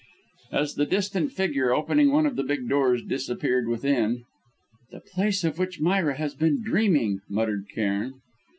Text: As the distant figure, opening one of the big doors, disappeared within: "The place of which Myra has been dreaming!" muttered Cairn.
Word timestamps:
As 0.51 0.73
the 0.73 0.87
distant 0.87 1.31
figure, 1.31 1.71
opening 1.71 2.11
one 2.11 2.25
of 2.25 2.35
the 2.35 2.41
big 2.43 2.67
doors, 2.67 3.03
disappeared 3.03 3.67
within: 3.67 4.23
"The 4.89 4.99
place 5.01 5.43
of 5.43 5.59
which 5.59 5.79
Myra 5.79 6.17
has 6.17 6.33
been 6.33 6.63
dreaming!" 6.63 7.19
muttered 7.29 7.67
Cairn. 7.69 8.13